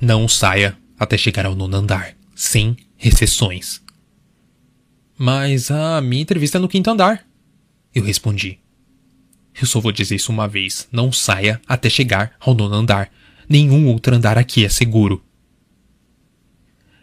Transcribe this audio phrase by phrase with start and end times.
[0.00, 3.82] Não saia até chegar ao nono andar, sem recessões.
[5.16, 7.26] Mas a minha entrevista é no quinto andar.
[7.94, 8.58] Eu respondi.
[9.58, 10.86] Eu só vou dizer isso uma vez.
[10.92, 13.10] Não saia até chegar ao nono andar.
[13.48, 15.24] Nenhum outro andar aqui é seguro.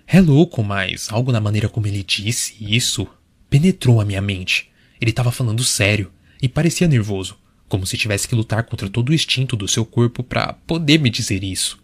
[0.05, 3.07] É louco, mas algo na maneira como ele disse isso
[3.49, 4.69] penetrou a minha mente.
[5.01, 9.13] Ele estava falando sério e parecia nervoso, como se tivesse que lutar contra todo o
[9.13, 11.82] instinto do seu corpo para poder me dizer isso.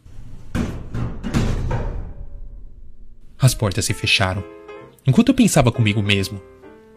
[3.42, 4.44] As portas se fecharam.
[5.08, 6.42] Enquanto eu pensava comigo mesmo,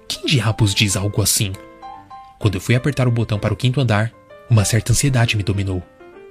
[0.09, 1.53] quem diabos diz algo assim?
[2.41, 4.13] Quando eu fui apertar o botão para o quinto andar,
[4.51, 5.81] uma certa ansiedade me dominou.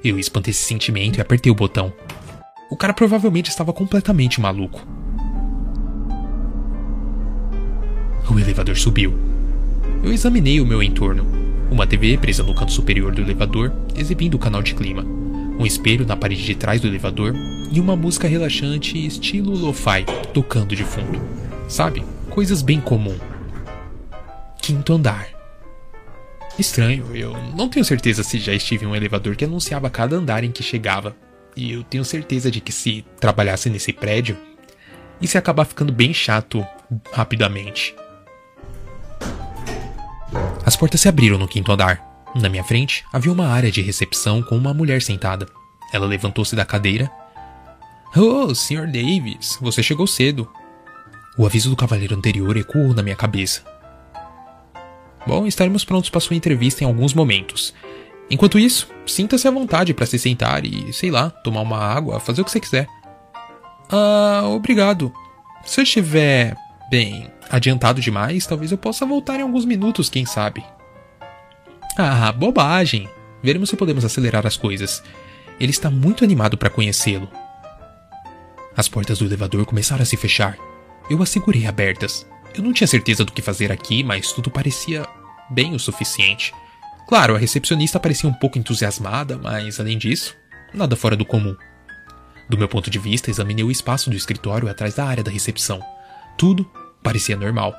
[0.04, 1.94] Eu espantei esse sentimento e apertei o botão.
[2.70, 4.86] O cara provavelmente estava completamente maluco.
[8.30, 9.18] O elevador subiu.
[10.04, 11.26] Eu examinei o meu entorno.
[11.72, 15.06] Uma TV presa no canto superior do elevador, exibindo o canal de clima.
[15.60, 17.34] Um espelho na parede de trás do elevador
[17.72, 21.22] e uma música relaxante estilo lo-fi tocando de fundo.
[21.68, 22.04] Sabe?
[22.30, 23.18] Coisas bem comum.
[24.62, 25.28] Quinto andar.
[26.58, 30.44] Estranho, eu não tenho certeza se já estive em um elevador que anunciava cada andar
[30.44, 31.16] em que chegava.
[31.56, 34.38] E eu tenho certeza de que se trabalhasse nesse prédio,
[35.22, 36.66] isso ia acabar ficando bem chato
[37.12, 37.96] rapidamente.
[40.66, 42.11] As portas se abriram no quinto andar.
[42.34, 45.48] Na minha frente havia uma área de recepção com uma mulher sentada.
[45.92, 47.12] Ela levantou-se da cadeira.
[48.16, 48.88] Oh, Sr.
[48.88, 50.50] Davis, você chegou cedo.
[51.38, 53.64] O aviso do cavaleiro anterior ecoou na minha cabeça.
[55.26, 57.74] Bom, estaremos prontos para sua entrevista em alguns momentos.
[58.30, 62.42] Enquanto isso, sinta-se à vontade para se sentar e, sei lá, tomar uma água, fazer
[62.42, 62.88] o que você quiser.
[63.90, 65.14] Ah, obrigado.
[65.66, 66.56] Se eu estiver,
[66.90, 70.64] bem, adiantado demais, talvez eu possa voltar em alguns minutos, quem sabe.
[71.98, 73.10] Ah, bobagem.
[73.44, 75.04] Veremos se podemos acelerar as coisas.
[75.60, 77.30] Ele está muito animado para conhecê-lo.
[78.76, 80.58] As portas do elevador começaram a se fechar.
[81.10, 82.26] Eu as segurei abertas.
[82.56, 85.06] Eu não tinha certeza do que fazer aqui, mas tudo parecia
[85.50, 86.54] bem o suficiente.
[87.08, 90.36] Claro, a recepcionista parecia um pouco entusiasmada, mas além disso,
[90.74, 91.56] nada fora do comum.
[92.50, 95.82] Do meu ponto de vista, examinei o espaço do escritório atrás da área da recepção.
[96.38, 96.70] Tudo
[97.04, 97.74] parecia normal.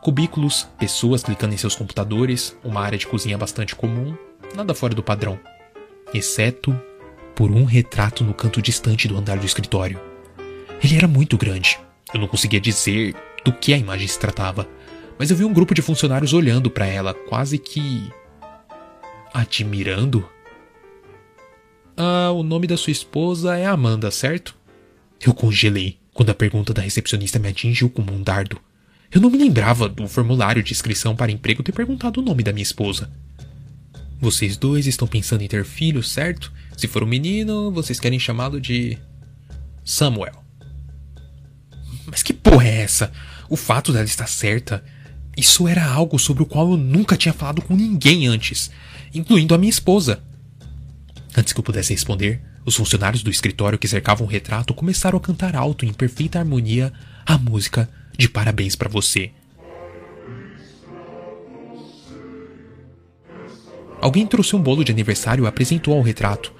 [0.00, 4.16] Cubículos, pessoas clicando em seus computadores, uma área de cozinha bastante comum,
[4.54, 5.38] nada fora do padrão.
[6.14, 6.78] Exceto
[7.34, 10.00] por um retrato no canto distante do andar do escritório.
[10.82, 11.78] Ele era muito grande.
[12.12, 13.14] Eu não conseguia dizer
[13.44, 14.68] do que a imagem se tratava,
[15.18, 18.10] mas eu vi um grupo de funcionários olhando para ela, quase que.
[19.34, 20.28] admirando.
[21.96, 24.56] Ah, o nome da sua esposa é Amanda, certo?
[25.20, 28.60] Eu congelei quando a pergunta da recepcionista me atingiu como um dardo.
[29.10, 32.52] Eu não me lembrava do formulário de inscrição para emprego ter perguntado o nome da
[32.52, 33.10] minha esposa.
[34.20, 36.52] Vocês dois estão pensando em ter filhos, certo?
[36.76, 38.98] Se for um menino, vocês querem chamá-lo de.
[39.84, 40.44] Samuel.
[42.06, 43.10] Mas que porra é essa?
[43.48, 44.84] O fato dela estar certa.
[45.36, 48.70] Isso era algo sobre o qual eu nunca tinha falado com ninguém antes,
[49.14, 50.20] incluindo a minha esposa.
[51.34, 55.20] Antes que eu pudesse responder, os funcionários do escritório que cercavam o retrato começaram a
[55.20, 56.92] cantar alto em perfeita harmonia
[57.24, 59.30] a música de Parabéns para você.
[64.00, 66.52] Alguém trouxe um bolo de aniversário e apresentou ao retrato.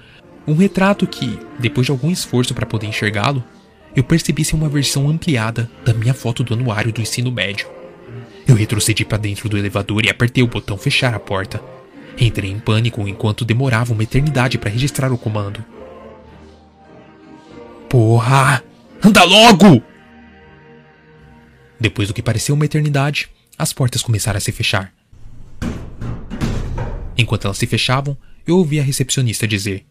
[0.47, 3.43] Um retrato que, depois de algum esforço para poder enxergá-lo,
[3.93, 7.67] eu percebi ser uma versão ampliada da minha foto do anuário do ensino médio.
[8.47, 11.61] Eu retrocedi para dentro do elevador e apertei o botão fechar a porta.
[12.17, 15.63] Entrei em pânico enquanto demorava uma eternidade para registrar o comando.
[17.89, 18.63] Porra!
[19.03, 19.88] Anda logo!
[21.79, 24.93] Depois do que pareceu uma eternidade, as portas começaram a se fechar.
[27.17, 29.85] Enquanto elas se fechavam, eu ouvi a recepcionista dizer: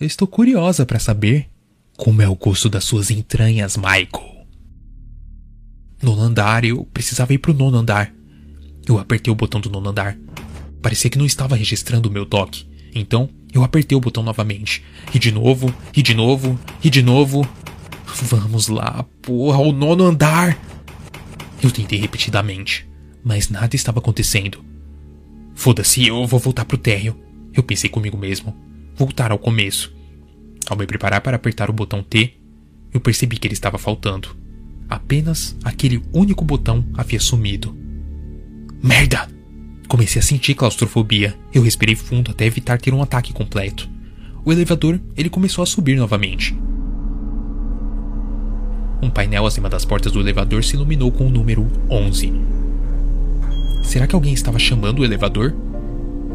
[0.00, 1.48] Estou curiosa para saber
[1.96, 4.46] como é o gosto das suas entranhas, Michael?
[6.00, 8.12] Nono andar, eu precisava ir pro nono andar.
[8.86, 10.16] Eu apertei o botão do nono andar.
[10.80, 12.68] Parecia que não estava registrando o meu toque.
[12.94, 14.84] Então, eu apertei o botão novamente.
[15.12, 17.48] E de novo, e de novo, e de novo.
[18.22, 20.67] Vamos lá, porra, o nono andar!
[21.62, 22.88] Eu tentei repetidamente,
[23.24, 24.64] mas nada estava acontecendo.
[25.54, 27.16] Foda-se, eu vou voltar pro térreo.
[27.52, 28.56] Eu pensei comigo mesmo.
[28.94, 29.92] Voltar ao começo.
[30.68, 32.34] Ao me preparar para apertar o botão T,
[32.92, 34.36] eu percebi que ele estava faltando.
[34.88, 37.76] Apenas aquele único botão havia sumido.
[38.82, 39.28] Merda!
[39.88, 41.34] Comecei a sentir claustrofobia.
[41.52, 43.88] Eu respirei fundo até evitar ter um ataque completo.
[44.44, 46.56] O elevador, ele começou a subir novamente.
[49.00, 52.32] Um painel acima das portas do elevador se iluminou com o número 11.
[53.84, 55.54] Será que alguém estava chamando o elevador?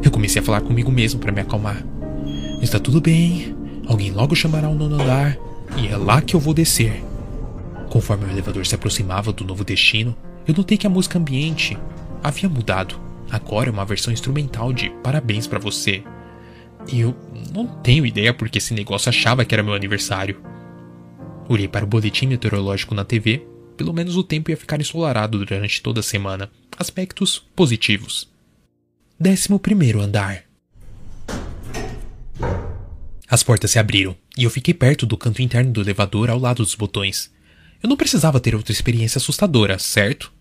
[0.02, 1.84] Eu comecei a falar comigo mesmo para me acalmar.
[2.62, 3.56] Está tudo bem.
[3.86, 5.38] Alguém logo chamará o nono andar.
[5.78, 7.04] E é lá que eu vou descer.
[7.90, 10.16] Conforme o elevador se aproximava do novo destino,
[10.48, 11.78] eu notei que a música ambiente
[12.24, 12.96] havia mudado.
[13.30, 16.04] Agora é uma versão instrumental de Parabéns para você.
[16.92, 17.16] E eu
[17.54, 20.53] não tenho ideia porque esse negócio achava que era meu aniversário.
[21.48, 23.46] Olhei para o boletim meteorológico na TV.
[23.76, 26.50] Pelo menos o tempo ia ficar ensolarado durante toda a semana.
[26.78, 28.32] Aspectos positivos.
[29.20, 30.44] Décimo primeiro andar.
[33.28, 36.64] As portas se abriram e eu fiquei perto do canto interno do elevador ao lado
[36.64, 37.32] dos botões.
[37.82, 40.32] Eu não precisava ter outra experiência assustadora, certo?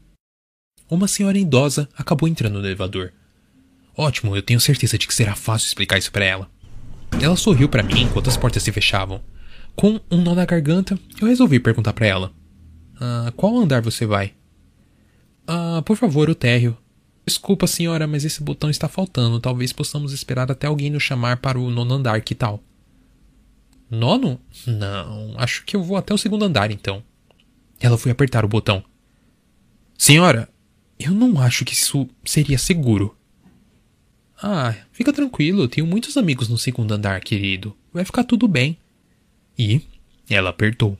[0.88, 3.12] Uma senhora idosa acabou entrando no elevador.
[3.96, 6.50] Ótimo, eu tenho certeza de que será fácil explicar isso para ela.
[7.20, 9.22] Ela sorriu para mim enquanto as portas se fechavam.
[9.75, 12.33] Com um nó na garganta, eu resolvi perguntar para ela:
[13.01, 14.33] ah, Qual andar você vai?
[15.47, 16.77] Ah, por favor, o térreo.
[17.27, 19.41] Desculpa, senhora, mas esse botão está faltando.
[19.41, 22.63] Talvez possamos esperar até alguém nos chamar para o nono andar, que tal?
[23.89, 24.41] Nono?
[24.67, 27.03] Não, acho que eu vou até o segundo andar então.
[27.79, 28.83] Ela foi apertar o botão.
[29.97, 30.49] Senhora,
[30.99, 33.17] eu não acho que isso seria seguro.
[34.43, 37.77] Ah, fica tranquilo, tenho muitos amigos no segundo andar, querido.
[37.93, 38.79] Vai ficar tudo bem.
[39.58, 39.82] E
[40.28, 40.96] ela apertou.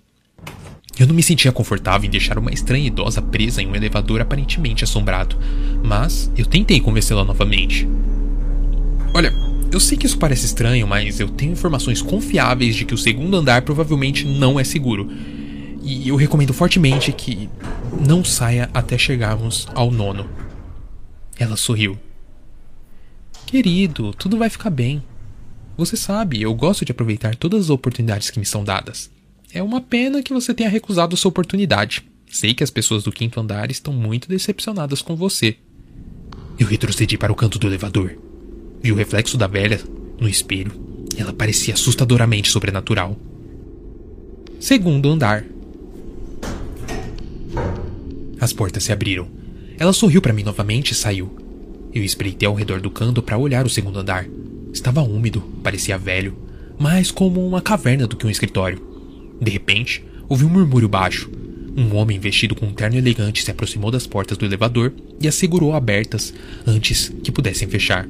[0.99, 4.84] Eu não me sentia confortável em deixar uma estranha idosa presa em um elevador aparentemente
[4.84, 5.37] assombrado,
[5.82, 7.88] mas eu tentei convencê-la novamente.
[9.14, 9.32] Olha,
[9.72, 13.37] eu sei que isso parece estranho, mas eu tenho informações confiáveis de que o segundo
[13.37, 15.10] andar provavelmente não é seguro.
[15.82, 17.49] E eu recomendo fortemente que
[18.06, 20.28] não saia até chegarmos ao nono.
[21.38, 21.99] Ela sorriu.
[23.46, 25.02] Querido, tudo vai ficar bem.
[25.77, 29.11] Você sabe, eu gosto de aproveitar todas as oportunidades que me são dadas.
[29.53, 32.05] É uma pena que você tenha recusado sua oportunidade.
[32.31, 35.57] Sei que as pessoas do quinto andar estão muito decepcionadas com você.
[36.59, 38.17] Eu retrocedi para o canto do elevador.
[38.83, 39.81] Vi o reflexo da velha
[40.21, 40.73] no espelho.
[41.17, 43.17] Ela parecia assustadoramente sobrenatural.
[44.59, 45.45] Segundo andar.
[48.41, 49.29] As portas se abriram.
[49.79, 51.37] Ela sorriu para mim novamente e saiu.
[51.93, 54.27] Eu espreitei ao redor do canto para olhar o segundo andar.
[54.73, 56.35] Estava úmido, parecia velho,
[56.79, 58.81] mais como uma caverna do que um escritório.
[59.41, 61.31] De repente, ouvi um murmúrio baixo.
[61.77, 65.35] Um homem vestido com um terno elegante se aproximou das portas do elevador e as
[65.35, 66.33] segurou abertas
[66.67, 68.09] antes que pudessem fechar.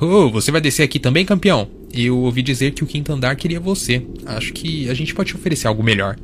[0.00, 1.68] Oh, você vai descer aqui também, campeão?
[1.92, 4.06] Eu ouvi dizer que o quinto andar queria você.
[4.26, 6.16] Acho que a gente pode te oferecer algo melhor.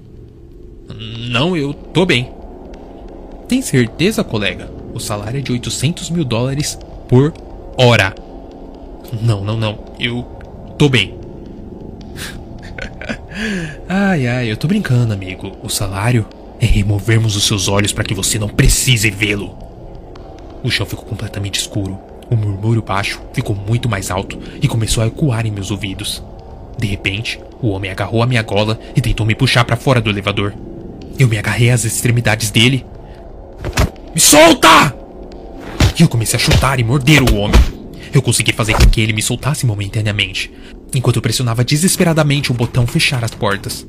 [1.31, 2.31] Não, eu tô bem.
[3.49, 4.71] Tem certeza, colega?
[4.93, 7.33] O salário é de 800 mil dólares por
[7.77, 8.15] hora.
[9.21, 9.79] Não, não, não.
[9.99, 10.23] Eu
[10.79, 11.15] tô bem.
[13.89, 15.53] ai, ai, eu tô brincando, amigo.
[15.63, 16.27] O salário
[16.61, 19.57] é removermos os seus olhos para que você não precise vê-lo.
[20.63, 21.99] O chão ficou completamente escuro.
[22.31, 26.23] O murmúrio baixo ficou muito mais alto e começou a ecoar em meus ouvidos.
[26.79, 30.09] De repente, o homem agarrou a minha gola e tentou me puxar para fora do
[30.09, 30.55] elevador.
[31.19, 32.87] Eu me agarrei às extremidades dele
[34.15, 34.95] me solta!
[35.99, 37.59] E eu comecei a chutar e morder o homem.
[38.13, 40.51] Eu consegui fazer com que ele me soltasse momentaneamente,
[40.95, 43.87] enquanto eu pressionava desesperadamente o botão fechar as portas.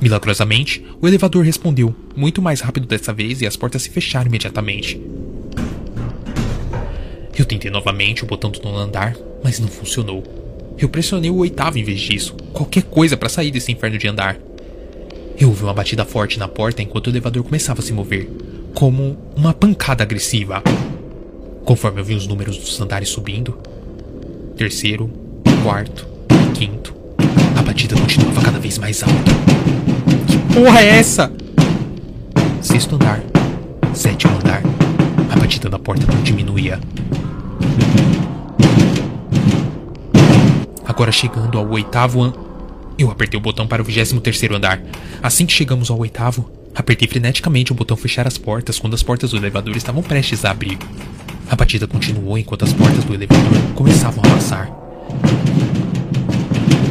[0.00, 5.00] Milagrosamente, o elevador respondeu, muito mais rápido dessa vez, e as portas se fecharam imediatamente.
[7.36, 10.22] Eu tentei novamente o botão do nono andar, mas não funcionou.
[10.76, 14.38] Eu pressionei o oitavo em vez disso, qualquer coisa para sair desse inferno de andar.
[15.38, 18.28] Eu ouvi uma batida forte na porta enquanto o elevador começava a se mover,
[18.74, 20.62] como uma pancada agressiva.
[21.64, 23.56] Conforme eu vi os números dos andares subindo,
[24.54, 25.10] terceiro,
[25.62, 26.06] quarto,
[26.52, 26.94] quinto,
[27.58, 29.32] a batida continuava cada vez mais alta.
[30.28, 31.32] Que porra é essa?
[32.60, 33.22] Sexto andar,
[33.94, 34.62] sétimo andar,
[35.30, 36.78] a batida da porta não diminuía.
[40.84, 42.32] Agora chegando ao oitavo an
[42.98, 44.82] eu apertei o botão para o 23 andar.
[45.22, 49.30] Assim que chegamos ao oitavo, apertei freneticamente o botão fechar as portas quando as portas
[49.30, 50.78] do elevador estavam prestes a abrir.
[51.50, 54.70] A batida continuou enquanto as portas do elevador começavam a passar.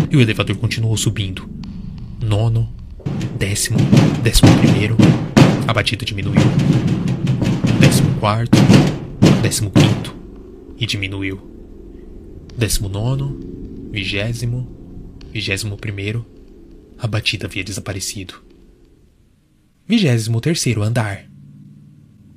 [0.10, 1.50] E o elevador continuou subindo.
[2.22, 2.72] Nono,
[3.38, 3.78] décimo,
[4.22, 4.96] décimo primeiro.
[5.68, 6.42] A batida diminuiu.
[7.80, 8.58] Décimo quarto,
[9.42, 10.16] décimo quinto.
[10.78, 11.42] E diminuiu.
[12.58, 13.38] Décimo nono,
[13.92, 14.68] vigésimo,
[15.34, 16.24] Vigésimo primeiro,
[16.96, 18.36] a batida havia desaparecido.
[19.88, 21.26] Vigésimo terceiro andar.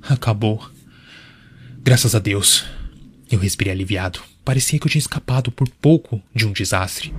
[0.01, 0.59] Acabou.
[1.87, 2.65] Graças a Deus.
[3.31, 4.19] Eu respirei aliviado.
[4.43, 7.13] Parecia que eu tinha escapado por pouco de um desastre.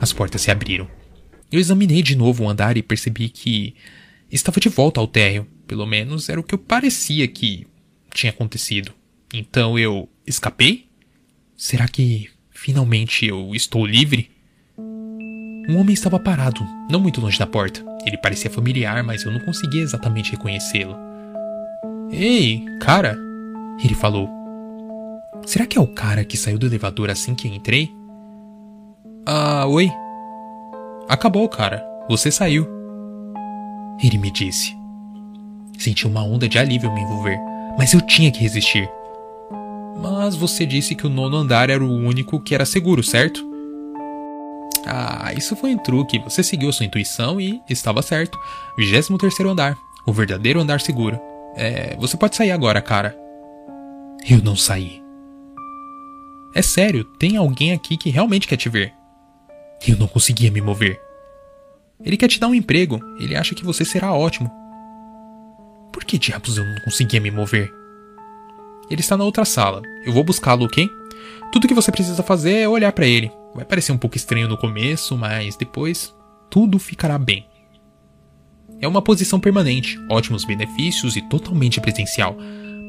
[0.00, 0.88] As portas se abriram.
[1.52, 3.74] Eu examinei de novo o andar e percebi que
[4.32, 5.46] estava de volta ao térreo.
[5.66, 7.66] Pelo menos era o que eu parecia que
[8.14, 8.94] tinha acontecido.
[9.34, 10.88] Então eu escapei?
[11.54, 14.30] Será que Finalmente eu estou livre?
[14.78, 17.84] Um homem estava parado, não muito longe da porta.
[18.06, 21.09] Ele parecia familiar, mas eu não conseguia exatamente reconhecê-lo.
[22.12, 23.16] Ei, cara!
[23.82, 24.28] Ele falou.
[25.46, 27.90] Será que é o cara que saiu do elevador assim que entrei?
[29.24, 29.90] Ah, oi.
[31.08, 31.84] Acabou, cara.
[32.08, 32.66] Você saiu.
[34.02, 34.76] Ele me disse.
[35.78, 37.38] Senti uma onda de alívio me envolver,
[37.78, 38.90] mas eu tinha que resistir.
[40.02, 43.48] Mas você disse que o nono andar era o único que era seguro, certo?
[44.86, 46.18] Ah, isso foi um truque.
[46.20, 48.38] Você seguiu sua intuição e estava certo.
[48.76, 49.76] 23 andar.
[50.06, 51.29] O verdadeiro andar seguro.
[51.56, 53.16] É, você pode sair agora, cara.
[54.28, 55.02] Eu não saí.
[56.54, 58.92] É sério, tem alguém aqui que realmente quer te ver.
[59.86, 61.00] Eu não conseguia me mover.
[62.02, 63.00] Ele quer te dar um emprego.
[63.18, 64.50] Ele acha que você será ótimo.
[65.92, 67.72] Por que diabos eu não conseguia me mover?
[68.90, 69.82] Ele está na outra sala.
[70.04, 70.88] Eu vou buscá-lo, ok?
[71.52, 73.30] Tudo que você precisa fazer é olhar para ele.
[73.54, 76.14] Vai parecer um pouco estranho no começo, mas depois
[76.48, 77.46] tudo ficará bem.
[78.80, 82.34] É uma posição permanente, ótimos benefícios e totalmente presencial,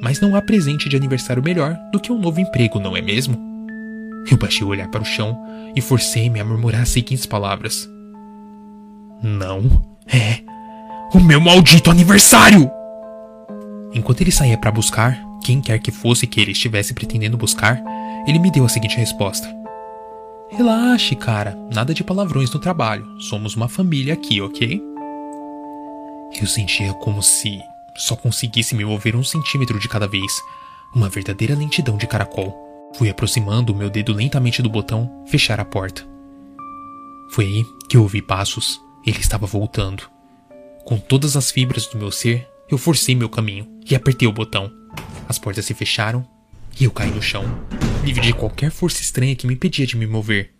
[0.02, 3.38] mas não há presente de aniversário melhor do que um novo emprego, não é mesmo?
[4.30, 5.38] Eu baixei o olhar para o chão
[5.76, 7.90] e forcei-me a murmurar as seguintes palavras:
[9.22, 10.40] Não é
[11.14, 12.72] o meu maldito aniversário!
[13.94, 17.82] Enquanto ele saía para buscar quem quer que fosse que ele estivesse pretendendo buscar,
[18.26, 19.46] ele me deu a seguinte resposta:
[20.52, 21.58] Relaxe, cara.
[21.74, 23.06] Nada de palavrões no trabalho.
[23.20, 24.91] Somos uma família aqui, ok?
[26.40, 27.62] Eu sentia como se
[27.96, 30.42] só conseguisse me mover um centímetro de cada vez.
[30.94, 32.92] Uma verdadeira lentidão de caracol.
[32.96, 36.06] Fui aproximando o meu dedo lentamente do botão fechar a porta.
[37.32, 38.82] Foi aí que eu ouvi passos.
[39.06, 40.10] Ele estava voltando.
[40.86, 44.72] Com todas as fibras do meu ser, eu forcei meu caminho e apertei o botão.
[45.28, 46.28] As portas se fecharam
[46.80, 47.44] e eu caí no chão,
[48.04, 50.54] livre de qualquer força estranha que me impedia de me mover.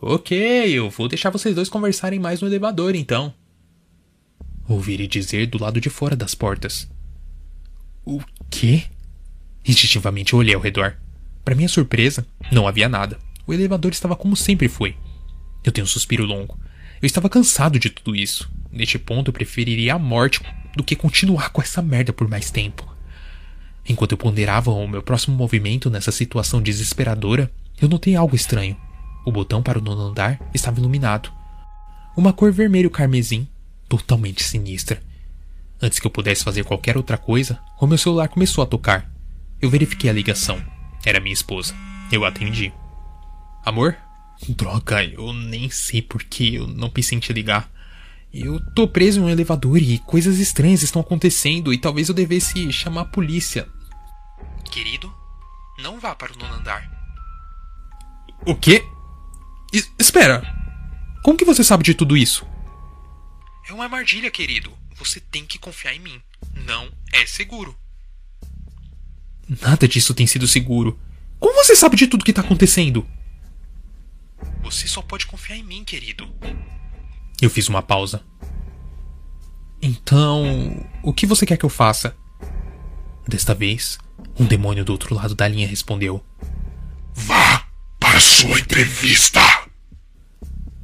[0.00, 0.36] Ok,
[0.68, 3.32] eu vou deixar vocês dois conversarem mais no elevador então.
[4.68, 6.88] Ouvi ele dizer do lado de fora das portas.
[8.04, 8.20] O
[8.50, 8.84] quê?
[9.64, 10.96] Instintivamente olhei ao redor.
[11.44, 13.18] Para minha surpresa, não havia nada.
[13.46, 14.96] O elevador estava como sempre foi.
[15.64, 16.58] Eu tenho um suspiro longo.
[17.00, 18.50] Eu estava cansado de tudo isso.
[18.72, 20.40] Neste ponto, eu preferiria a morte
[20.76, 22.86] do que continuar com essa merda por mais tempo.
[23.88, 28.76] Enquanto eu ponderava o meu próximo movimento nessa situação desesperadora, eu notei algo estranho.
[29.24, 31.32] O botão para o nono andar estava iluminado.
[32.16, 33.46] Uma cor vermelho carmesim,
[33.88, 35.02] totalmente sinistra.
[35.80, 39.10] Antes que eu pudesse fazer qualquer outra coisa, o meu celular começou a tocar.
[39.60, 40.62] Eu verifiquei a ligação.
[41.04, 41.74] Era minha esposa.
[42.10, 42.72] Eu atendi.
[43.64, 43.96] Amor?
[44.48, 47.70] Droga, eu nem sei por que eu não pensei em te ligar.
[48.32, 52.70] Eu tô preso em um elevador e coisas estranhas estão acontecendo e talvez eu devesse
[52.72, 53.66] chamar a polícia.
[54.70, 55.12] Querido,
[55.78, 56.90] não vá para o nono andar.
[58.46, 58.84] O quê?
[59.72, 60.42] I espera!
[61.22, 62.46] Como que você sabe de tudo isso?
[63.68, 64.72] É uma armadilha, querido.
[64.96, 66.20] Você tem que confiar em mim.
[66.54, 67.76] Não é seguro.
[69.60, 70.98] Nada disso tem sido seguro.
[71.38, 73.06] Como você sabe de tudo que está acontecendo?
[74.62, 76.32] Você só pode confiar em mim, querido.
[77.40, 78.24] Eu fiz uma pausa.
[79.82, 82.16] Então, o que você quer que eu faça?
[83.28, 83.98] Desta vez,
[84.38, 86.24] um demônio do outro lado da linha respondeu:
[87.14, 87.66] Vá
[87.98, 89.55] para sua entrevista!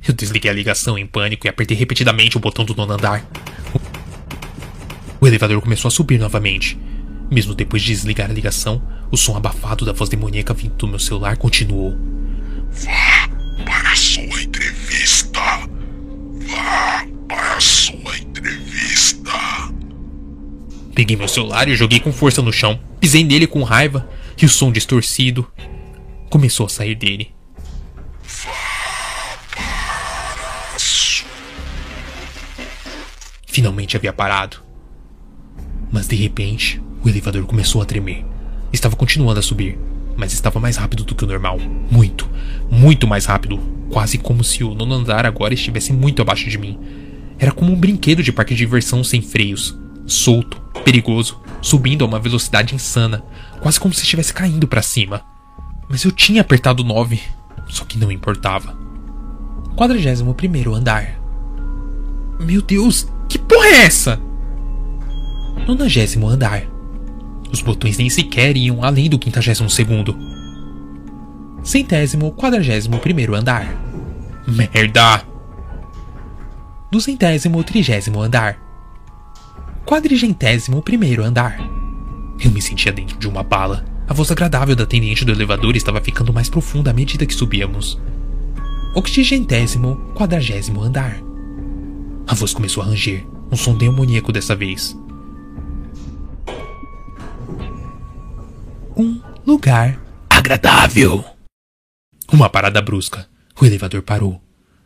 [0.07, 3.25] Eu desliguei a ligação em pânico e apertei repetidamente o botão do nono andar.
[5.21, 6.77] O elevador começou a subir novamente.
[7.31, 10.99] Mesmo depois de desligar a ligação, o som abafado da voz demoníaca vindo do meu
[10.99, 11.97] celular continuou.
[12.71, 13.29] Vá
[13.65, 15.41] para sua entrevista!
[16.49, 19.31] Vá para sua entrevista!
[20.95, 22.79] Peguei meu celular e joguei com força no chão.
[23.01, 24.09] Pisei nele com raiva
[24.41, 25.47] e o som distorcido
[26.29, 27.33] começou a sair dele.
[33.63, 34.57] Finalmente havia parado.
[35.93, 38.25] Mas de repente, o elevador começou a tremer.
[38.73, 39.79] Estava continuando a subir,
[40.17, 41.61] mas estava mais rápido do que o normal.
[41.89, 42.29] Muito,
[42.69, 43.61] muito mais rápido.
[43.89, 46.77] Quase como se o nono andar agora estivesse muito abaixo de mim.
[47.39, 49.79] Era como um brinquedo de parque de diversão sem freios.
[50.09, 53.23] Solto, perigoso, subindo a uma velocidade insana,
[53.61, 55.23] quase como se estivesse caindo para cima.
[55.89, 57.21] Mas eu tinha apertado 9,
[57.69, 58.77] só que não importava.
[59.77, 61.23] 41 primeiro andar.
[62.41, 64.21] Meu Deus, que porra é essa?
[65.67, 66.63] 90 andar.
[67.51, 70.17] Os botões nem sequer iam além do 52 segundo.
[71.63, 73.67] Centésimo quadragésimo primeiro andar.
[74.47, 75.23] Merda!
[76.91, 78.59] Duzentésimo trigésimo andar
[79.87, 81.59] quadrigentésimo primeiro andar.
[82.43, 83.85] Eu me sentia dentro de uma bala.
[84.09, 88.01] A voz agradável da atendente do elevador estava ficando mais profunda à medida que subíamos.
[88.95, 91.32] Oxigentésimo quadragésimo andar.
[92.27, 94.97] A voz começou a ranger, um som demoníaco dessa vez.
[98.97, 100.01] Um lugar
[100.31, 101.25] agradável.
[102.33, 103.29] Uma parada brusca.
[103.61, 104.41] O elevador parou.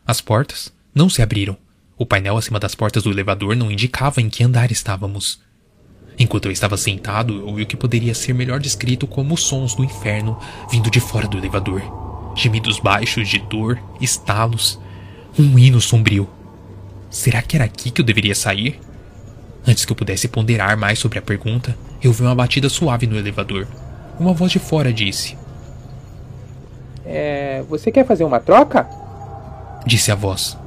[0.05, 1.57] As portas não se abriram.
[1.97, 5.39] O painel acima das portas do elevador não indicava em que andar estávamos.
[6.19, 9.83] Enquanto eu estava sentado, eu ouvi o que poderia ser melhor descrito como sons do
[9.83, 10.39] inferno
[10.69, 11.81] vindo de fora do elevador.
[12.35, 14.79] Gemidos baixos de dor, estalos,
[15.37, 16.27] um hino sombrio.
[17.09, 18.79] Será que era aqui que eu deveria sair?
[19.65, 23.17] Antes que eu pudesse ponderar mais sobre a pergunta, eu ouvi uma batida suave no
[23.17, 23.67] elevador.
[24.19, 25.37] Uma voz de fora disse:
[27.05, 27.63] É.
[27.69, 28.87] Você quer fazer uma troca?
[29.85, 30.57] Disse a voz.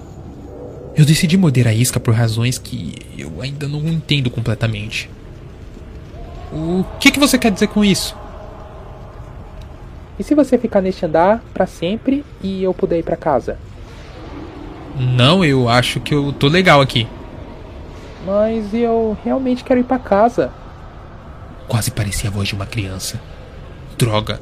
[0.97, 5.09] Eu decidi morder a isca por razões que eu ainda não entendo completamente.
[6.53, 8.17] O que, que você quer dizer com isso?
[10.19, 13.57] E se você ficar neste andar para sempre e eu puder ir para casa?
[15.01, 17.09] Não, eu acho que eu tô legal aqui.
[18.27, 20.53] Mas eu realmente quero ir para casa.
[21.67, 23.19] Quase parecia a voz de uma criança.
[23.97, 24.39] Droga.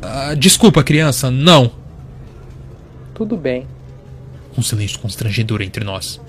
[0.00, 1.72] Ah, desculpa, criança, não.
[3.14, 3.66] Tudo bem.
[4.56, 6.20] Um silêncio constrangedor entre nós.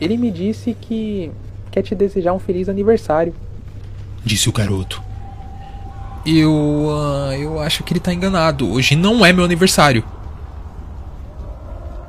[0.00, 1.30] Ele me disse que
[1.70, 3.34] quer te desejar um feliz aniversário.
[4.24, 5.02] Disse o garoto.
[6.24, 6.50] Eu.
[6.50, 8.70] Uh, eu acho que ele tá enganado.
[8.70, 10.02] Hoje não é meu aniversário.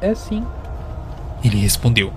[0.04, 0.46] É sim.
[1.42, 2.12] Ele respondeu.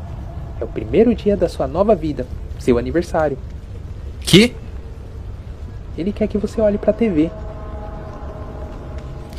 [0.60, 2.26] É o primeiro dia da sua nova vida.
[2.58, 3.38] Seu aniversário.
[4.22, 4.52] Que?
[5.96, 7.30] Ele quer que você olhe pra TV.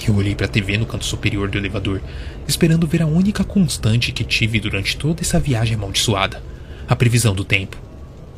[0.07, 2.01] Eu olhei para a TV no canto superior do elevador,
[2.47, 6.41] esperando ver a única constante que tive durante toda essa viagem amaldiçoada:
[6.87, 7.75] a previsão do tempo.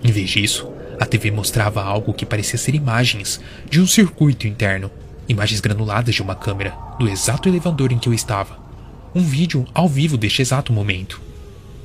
[0.03, 0.67] Em vez disso,
[0.99, 4.89] a TV mostrava algo que parecia ser imagens de um circuito interno,
[5.27, 8.68] imagens granuladas de uma câmera, do exato elevador em que eu estava.
[9.13, 11.19] Um vídeo ao vivo deste exato momento.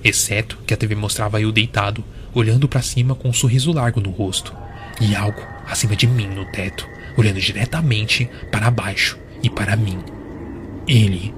[0.03, 4.11] Exceto que a TV mostrava eu deitado, olhando para cima com um sorriso largo no
[4.11, 4.55] rosto,
[5.01, 9.99] e algo acima de mim no teto, olhando diretamente para baixo e para mim.
[10.87, 11.35] Ele.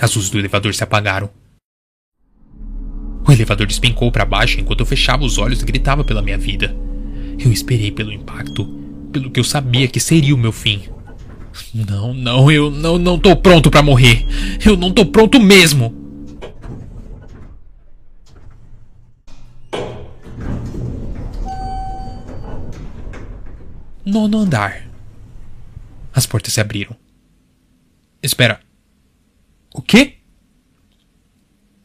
[0.00, 1.30] As luzes do elevador se apagaram.
[3.26, 6.74] O elevador despencou para baixo enquanto eu fechava os olhos e gritava pela minha vida.
[7.38, 8.64] Eu esperei pelo impacto,
[9.12, 10.82] pelo que eu sabia que seria o meu fim.
[11.74, 14.26] Não, não, eu não, não tô pronto para morrer.
[14.64, 15.94] Eu não tô pronto mesmo.
[24.04, 24.88] Nono andar.
[26.14, 26.96] As portas se abriram.
[28.22, 28.60] Espera.
[29.74, 30.14] O quê?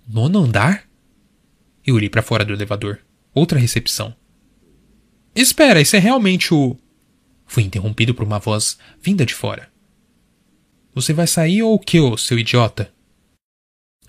[0.08, 0.88] Nono andar?
[1.86, 3.00] Eu olhei para fora do elevador.
[3.34, 4.16] Outra recepção.
[5.36, 6.78] Espera, isso é realmente o.
[7.54, 9.72] Fui interrompido por uma voz vinda de fora.
[10.96, 12.92] Você vai sair ou o que, ô, seu idiota?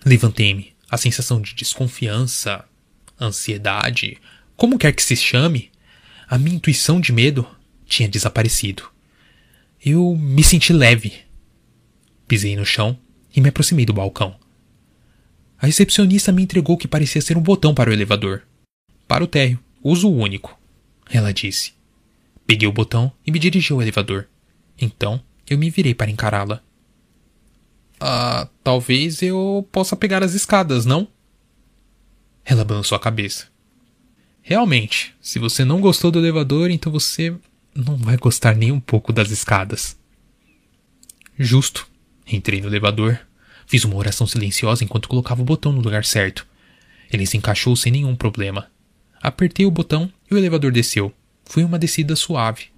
[0.02, 0.72] Levantei-me.
[0.90, 2.64] A sensação de desconfiança,
[3.20, 4.16] ansiedade,
[4.56, 5.70] como quer que se chame,
[6.26, 7.46] a minha intuição de medo
[7.84, 8.90] tinha desaparecido.
[9.84, 11.12] Eu me senti leve.
[12.26, 12.98] Pisei no chão
[13.36, 14.40] e me aproximei do balcão.
[15.58, 18.42] A recepcionista me entregou o que parecia ser um botão para o elevador.
[19.06, 20.58] Para o térreo, uso único,
[21.10, 21.74] ela disse.
[22.46, 24.28] Peguei o botão e me dirigi ao elevador.
[24.78, 26.62] Então, eu me virei para encará-la.
[28.00, 31.08] Ah, talvez eu possa pegar as escadas, não?
[32.44, 33.46] Ela balançou a cabeça.
[34.42, 37.34] Realmente, se você não gostou do elevador, então você
[37.74, 39.96] não vai gostar nem um pouco das escadas.
[41.38, 41.88] Justo.
[42.26, 43.18] Entrei no elevador.
[43.66, 46.46] Fiz uma oração silenciosa enquanto colocava o botão no lugar certo.
[47.10, 48.70] Ele se encaixou sem nenhum problema.
[49.22, 51.12] Apertei o botão e o elevador desceu.
[51.44, 52.74] Foi uma descida suave.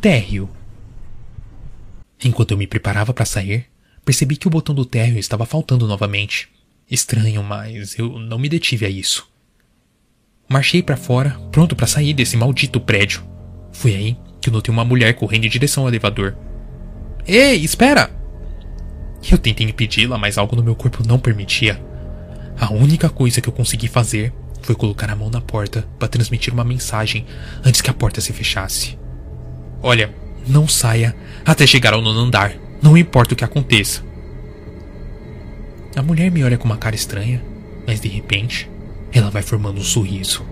[0.00, 0.48] Térreo.
[2.24, 3.66] Enquanto eu me preparava para sair,
[4.02, 6.48] percebi que o botão do térreo estava faltando novamente.
[6.90, 9.28] Estranho, mas eu não me detive a isso.
[10.48, 13.22] Marchei para fora, pronto para sair desse maldito prédio.
[13.72, 16.36] Foi aí que notei uma mulher correndo em direção ao elevador.
[17.32, 18.10] Ei, espera!
[19.30, 21.80] Eu tentei impedi-la, mas algo no meu corpo não permitia.
[22.58, 26.52] A única coisa que eu consegui fazer foi colocar a mão na porta para transmitir
[26.52, 27.24] uma mensagem
[27.64, 28.98] antes que a porta se fechasse.
[29.80, 30.12] Olha,
[30.44, 31.14] não saia
[31.46, 34.02] até chegar ao nono andar, não importa o que aconteça.
[35.94, 37.40] A mulher me olha com uma cara estranha,
[37.86, 38.68] mas de repente
[39.12, 40.44] ela vai formando um sorriso.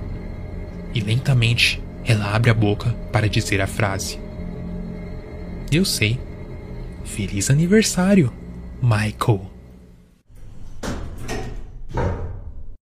[0.95, 4.17] E lentamente ela abre a boca para dizer a frase.
[5.73, 6.28] Eu sei.
[7.09, 8.33] Feliz aniversário,
[8.83, 9.58] Michael.